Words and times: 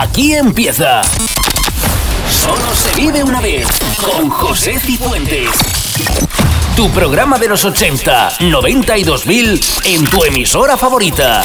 Aquí 0.00 0.32
empieza. 0.32 1.02
Solo 2.30 2.74
se 2.74 2.98
vive 2.98 3.22
una 3.22 3.38
vez 3.38 3.68
con 4.00 4.30
José 4.30 4.80
Cifuentes. 4.80 5.50
Tu 6.74 6.88
programa 6.88 7.38
de 7.38 7.48
los 7.48 7.66
80, 7.66 8.38
90 8.40 8.96
y 8.96 9.04
2000 9.04 9.60
en 9.84 10.04
tu 10.06 10.24
emisora 10.24 10.78
favorita. 10.78 11.42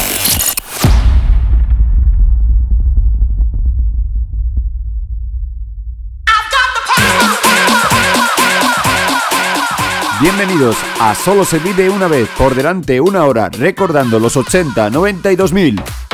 Bienvenidos 10.21 10.77
a 11.01 11.13
Solo 11.13 11.43
se 11.43 11.59
vive 11.59 11.89
una 11.89 12.07
vez 12.07 12.29
por 12.37 12.55
delante 12.55 13.01
una 13.01 13.25
hora 13.25 13.49
recordando 13.49 14.17
los 14.17 14.37
80, 14.37 14.89
90 14.91 15.31
y 15.33 15.35
2000. 15.35 16.04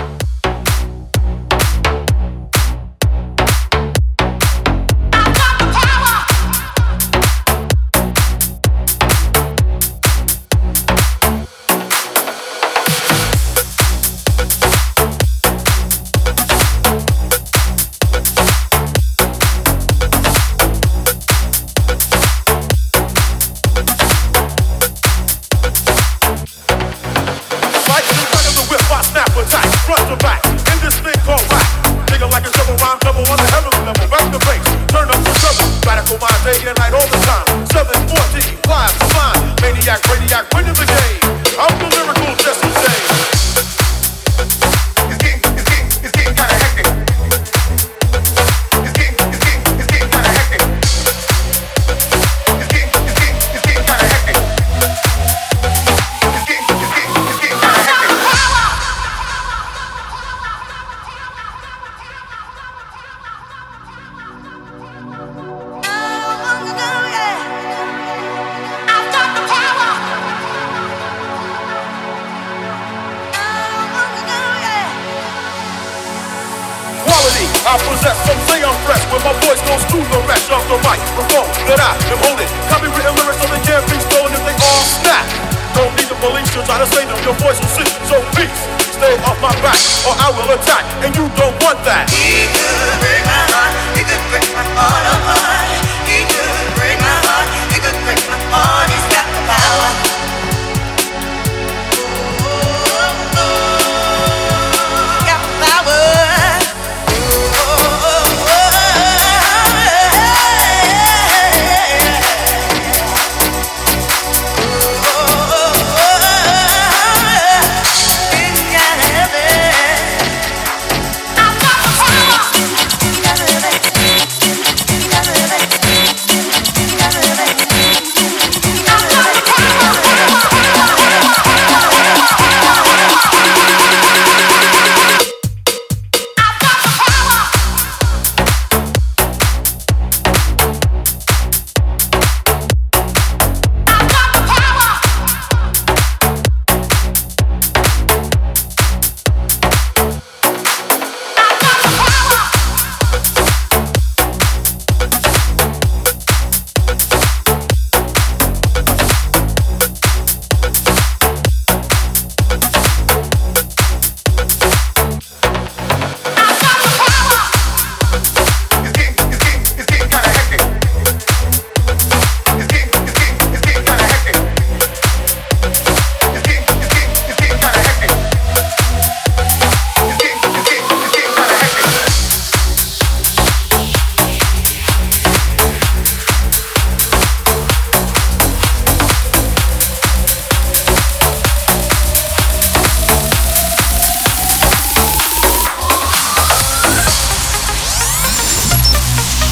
still 86.51 86.63
try 86.67 86.77
to 86.77 86.85
say 86.91 87.07
no, 87.07 87.15
Your 87.23 87.35
voice 87.39 87.59
will 87.63 87.71
sleep, 87.79 87.87
so 88.11 88.19
please 88.35 88.51
stay 88.91 89.15
off 89.23 89.39
my 89.39 89.55
back, 89.63 89.79
or 90.03 90.13
I 90.19 90.27
will 90.35 90.51
attack, 90.51 90.83
and 90.99 91.15
you 91.15 91.23
don't 91.39 91.55
want 91.63 91.79
that. 91.87 92.11
He 92.11 92.43
could 92.51 92.99
break 92.99 93.23
my 93.23 93.41
heart. 93.55 93.71
He 93.95 94.03
could 94.03 94.23
break 94.29 94.47
my 94.51 94.63
heart 94.75 95.05
apart. 95.15 95.60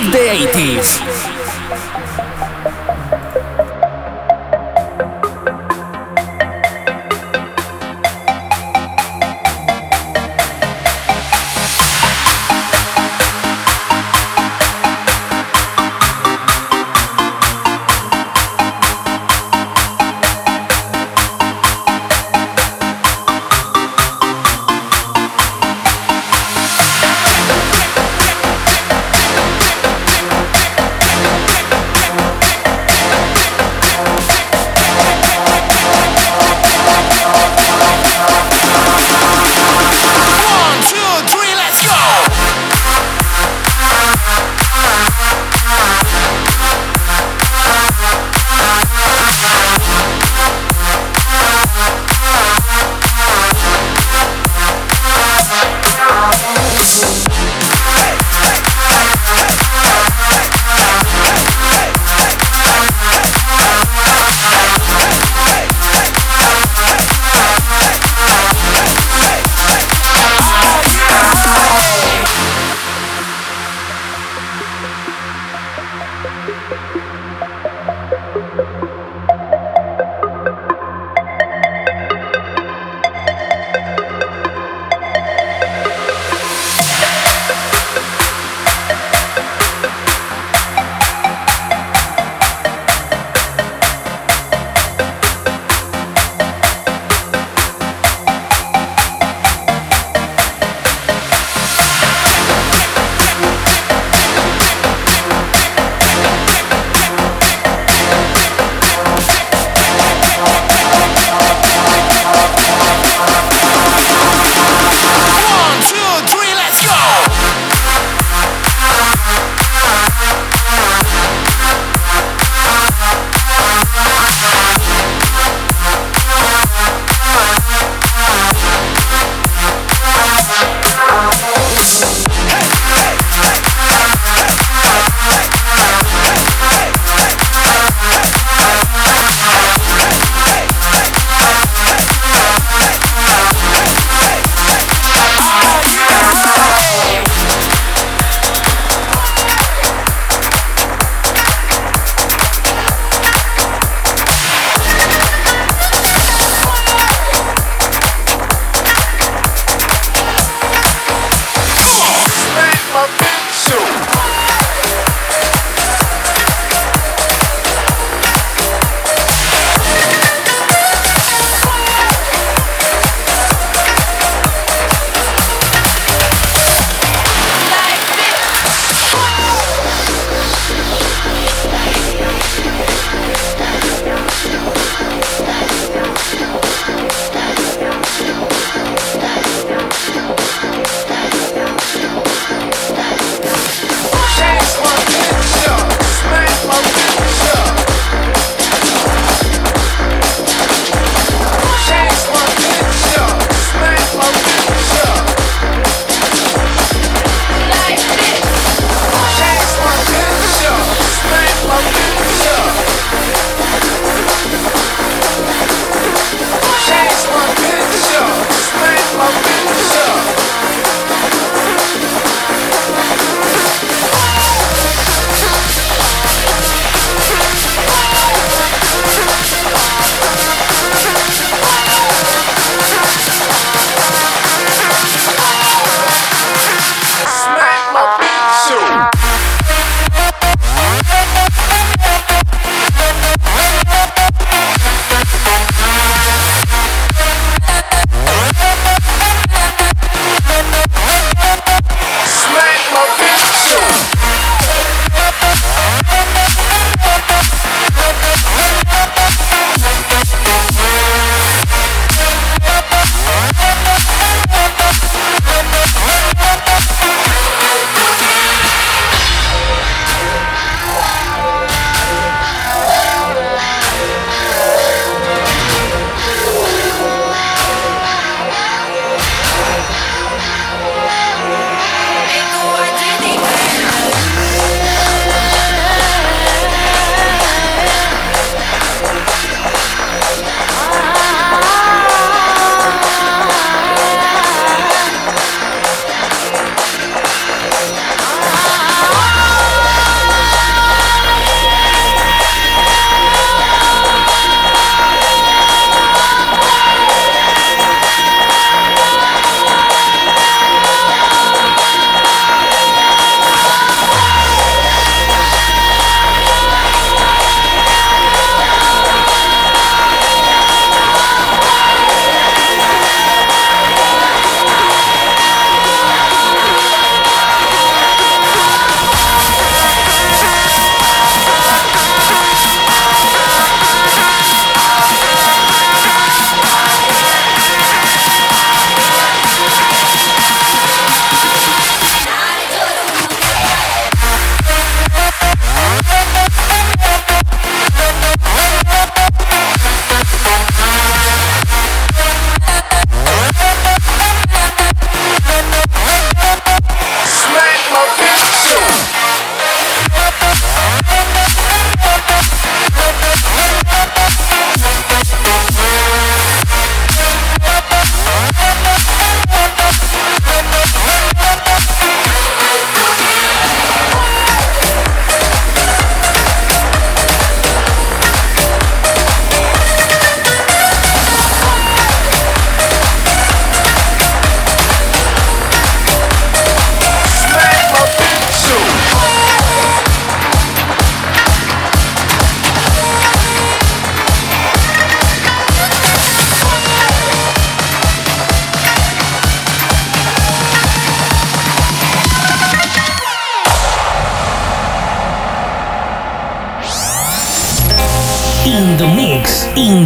Love 0.00 0.12
the 0.12 0.18
80s. 0.18 0.99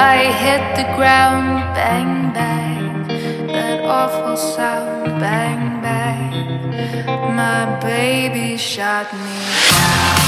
I 0.00 0.30
hit 0.44 0.76
the 0.76 0.84
ground. 0.94 1.74
Bang, 1.74 2.32
bang. 2.32 3.08
That 3.48 3.84
awful 3.84 4.36
sound. 4.36 5.20
Bang, 5.20 5.82
bang. 5.82 7.34
My 7.34 7.80
baby 7.80 8.56
shot 8.56 9.12
me 9.12 9.38
down. 9.72 10.27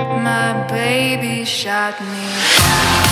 My 0.23 0.67
baby 0.67 1.43
shot 1.45 1.99
me 1.99 2.07
down. 2.07 3.11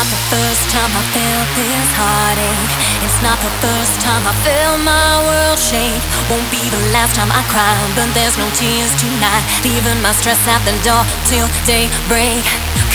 not 0.00 0.08
the 0.08 0.24
first 0.32 0.64
time 0.72 0.88
I 0.96 1.04
feel 1.12 1.40
this 1.60 1.88
heartache. 1.92 2.72
It's 3.04 3.20
not 3.20 3.36
the 3.44 3.52
first 3.60 4.00
time 4.00 4.24
I 4.24 4.32
feel 4.40 4.80
my 4.80 5.20
world 5.28 5.60
shake. 5.60 6.00
Won't 6.32 6.48
be 6.48 6.62
the 6.72 6.80
last 6.96 7.12
time 7.12 7.28
I 7.28 7.44
cry, 7.52 7.76
but 7.92 8.08
there's 8.16 8.40
no 8.40 8.48
tears 8.56 8.88
tonight. 8.96 9.44
Leaving 9.60 10.00
my 10.00 10.16
stress 10.16 10.40
at 10.48 10.64
the 10.64 10.72
door 10.80 11.04
till 11.28 11.44
daybreak. 11.68 12.40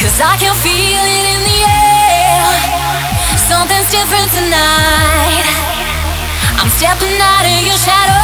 Cause 0.02 0.18
I 0.18 0.34
can 0.42 0.58
feel 0.66 1.04
it 1.06 1.26
in 1.30 1.42
the 1.46 1.60
air. 1.70 2.42
Something's 3.38 3.86
different 3.94 4.30
tonight. 4.34 5.46
I'm 6.58 6.72
stepping 6.74 7.22
out 7.22 7.46
of 7.46 7.60
your 7.70 7.78
shadow 7.86 8.18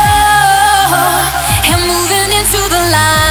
and 1.69 1.85
moving 1.85 2.33
into 2.33 2.61
the 2.65 2.81
light. 2.89 3.30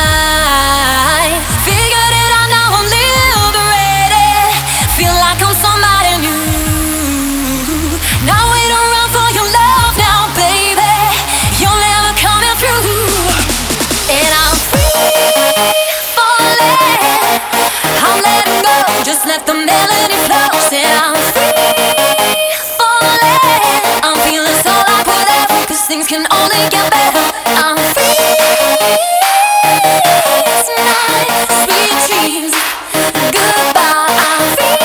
Goodbye, 33.33 34.17
I'm 34.19 34.57
free 34.57 34.77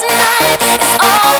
tonight. 0.00 0.58
It's 0.62 0.96
all. 1.00 1.39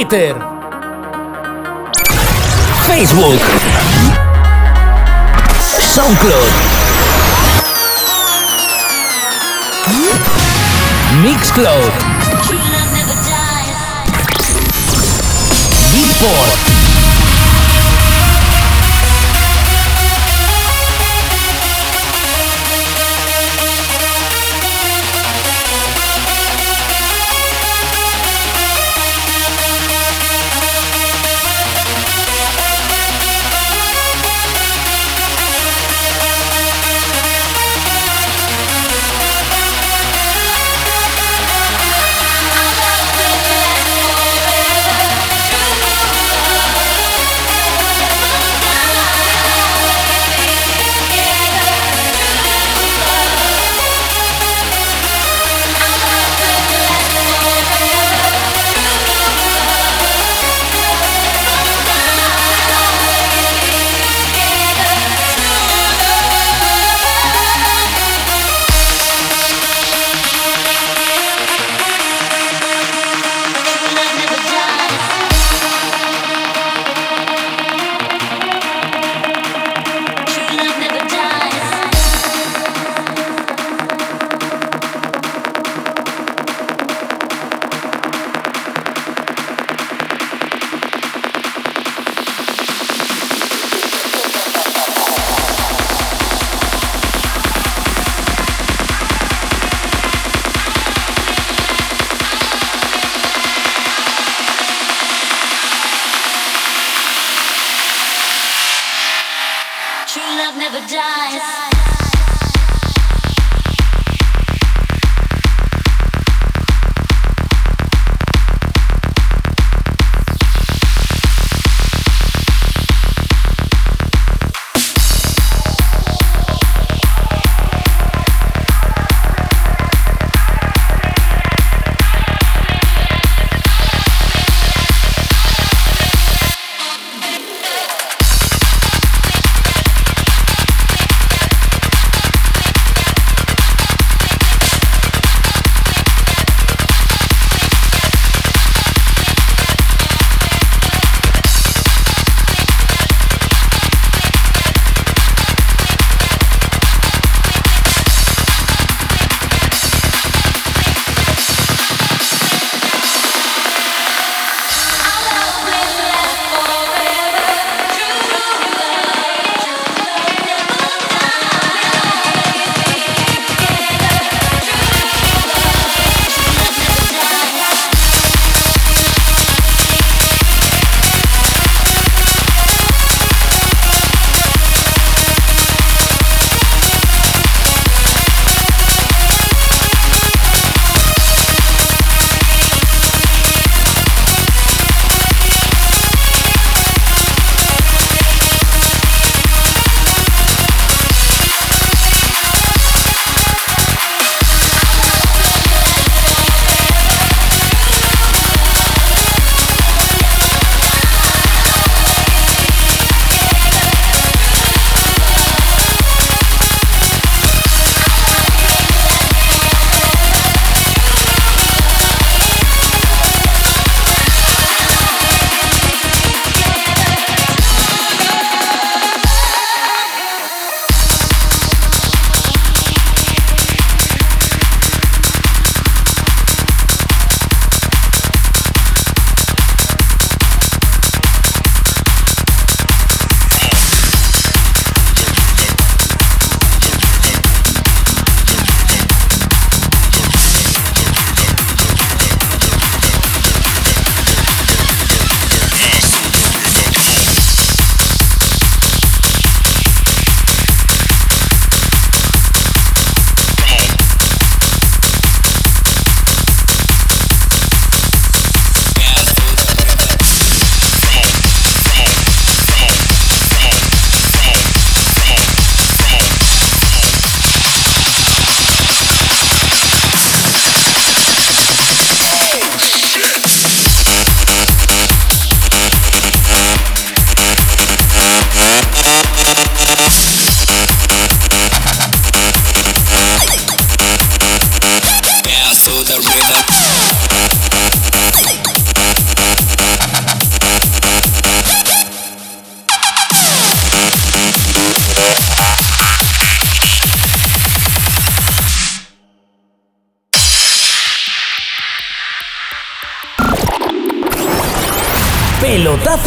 Twitter, 0.00 0.34
Facebook, 2.86 3.42
SoundCloud, 5.92 6.52
Mixcloud, 11.22 11.92
Beatport. 15.92 16.59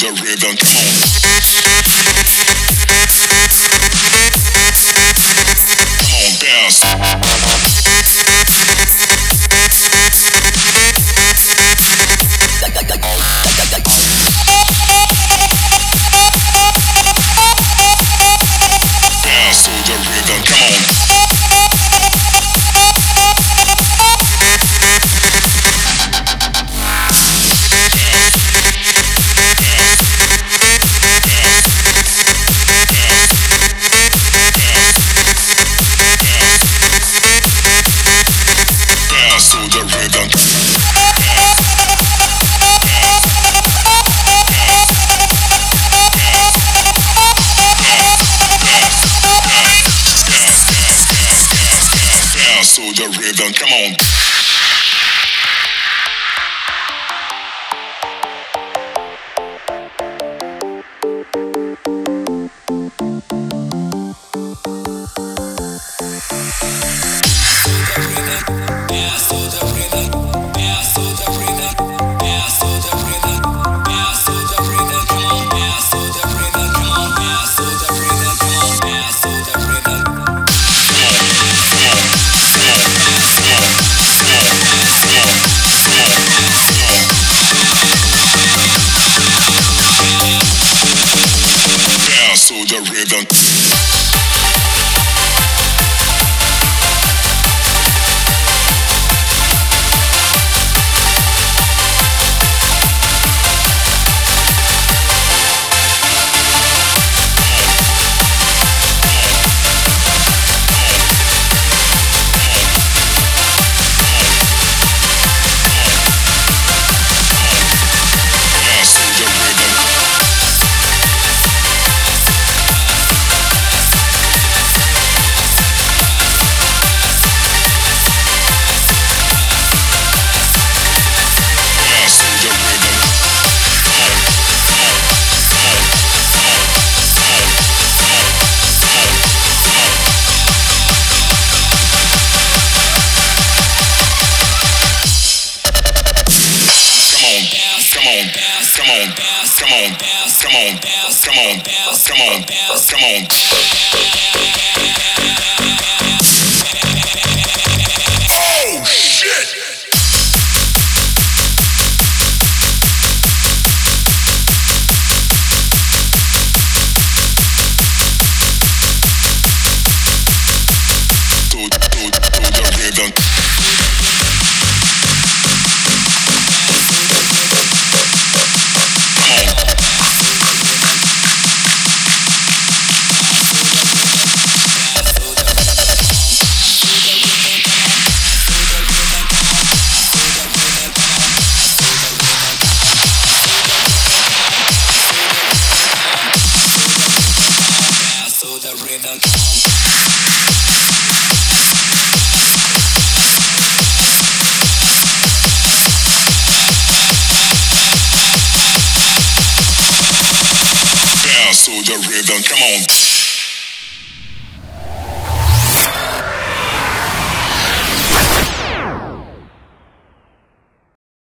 The 0.00 0.08
rhythm. 0.22 1.39